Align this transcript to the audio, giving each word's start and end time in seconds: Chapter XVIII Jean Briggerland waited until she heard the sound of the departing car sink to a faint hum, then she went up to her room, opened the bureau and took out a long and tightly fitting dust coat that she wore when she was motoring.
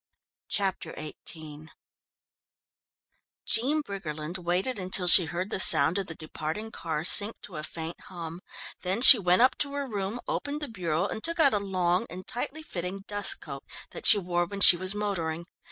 Chapter 0.49 0.95
XVIII 0.97 1.67
Jean 3.45 3.81
Briggerland 3.83 4.39
waited 4.39 4.79
until 4.79 5.07
she 5.07 5.25
heard 5.25 5.51
the 5.51 5.59
sound 5.59 5.99
of 5.99 6.07
the 6.07 6.15
departing 6.15 6.71
car 6.71 7.03
sink 7.03 7.35
to 7.43 7.57
a 7.57 7.61
faint 7.61 7.99
hum, 8.05 8.41
then 8.81 9.01
she 9.03 9.19
went 9.19 9.43
up 9.43 9.55
to 9.59 9.73
her 9.75 9.87
room, 9.87 10.19
opened 10.27 10.59
the 10.59 10.67
bureau 10.67 11.05
and 11.05 11.23
took 11.23 11.39
out 11.39 11.53
a 11.53 11.59
long 11.59 12.07
and 12.09 12.25
tightly 12.25 12.63
fitting 12.63 13.03
dust 13.07 13.41
coat 13.41 13.63
that 13.91 14.07
she 14.07 14.17
wore 14.17 14.47
when 14.47 14.61
she 14.61 14.75
was 14.75 14.95
motoring. 14.95 15.45